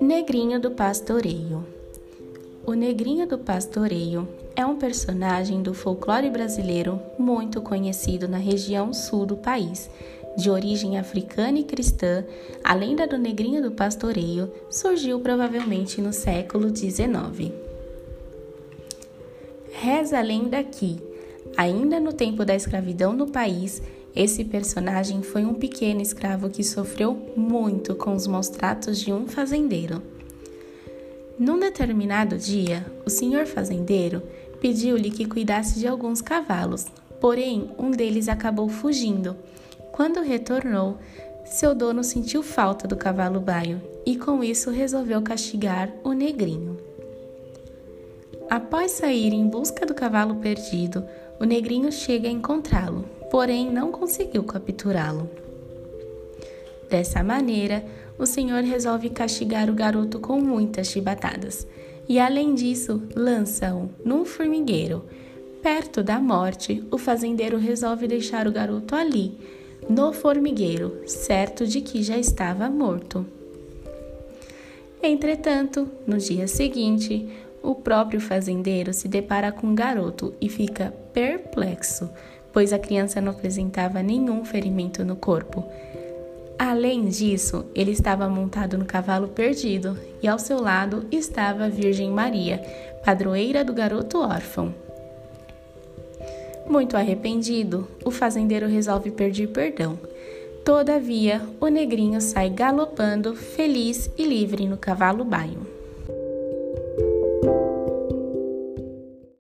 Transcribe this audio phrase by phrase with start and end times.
[0.00, 1.66] Negrinho do Pastoreio
[2.64, 9.26] O Negrinho do Pastoreio é um personagem do folclore brasileiro muito conhecido na região sul
[9.26, 9.90] do país.
[10.36, 12.24] De origem africana e cristã,
[12.64, 17.52] a lenda do Negrinho do Pastoreio surgiu provavelmente no século XIX.
[19.72, 20.98] Reza a lenda que,
[21.56, 23.82] ainda no tempo da escravidão no país,
[24.14, 29.26] esse personagem foi um pequeno escravo que sofreu muito com os maus tratos de um
[29.26, 30.02] fazendeiro.
[31.38, 34.22] Num determinado dia, o senhor fazendeiro
[34.60, 36.86] pediu-lhe que cuidasse de alguns cavalos,
[37.20, 39.36] porém um deles acabou fugindo.
[39.92, 40.98] Quando retornou,
[41.44, 46.76] seu dono sentiu falta do cavalo baio e com isso resolveu castigar o negrinho.
[48.48, 51.04] Após sair em busca do cavalo perdido,
[51.38, 55.30] o negrinho chega a encontrá-lo, porém não conseguiu capturá-lo.
[56.88, 57.84] Dessa maneira,
[58.18, 61.66] o senhor resolve castigar o garoto com muitas chibatadas
[62.08, 65.04] e, além disso, lança-o num formigueiro.
[65.62, 69.38] Perto da morte, o fazendeiro resolve deixar o garoto ali,
[69.88, 73.24] no formigueiro, certo de que já estava morto.
[75.02, 77.28] Entretanto, no dia seguinte,
[77.62, 82.10] o próprio fazendeiro se depara com o garoto e fica perplexo,
[82.52, 85.64] pois a criança não apresentava nenhum ferimento no corpo.
[86.58, 92.10] Além disso, ele estava montado no cavalo perdido e ao seu lado estava a Virgem
[92.10, 92.58] Maria,
[93.04, 94.74] padroeira do garoto órfão.
[96.68, 99.98] Muito arrependido, o fazendeiro resolve pedir perdão.
[100.64, 105.69] Todavia, o negrinho sai galopando, feliz e livre no cavalo baio.